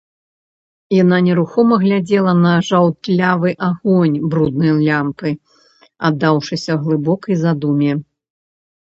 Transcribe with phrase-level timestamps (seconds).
[1.01, 5.29] Яна нерухома глядзела на жаўтлявы агонь бруднай лямпы,
[6.09, 7.91] аддаўшыся глыбокай задуме.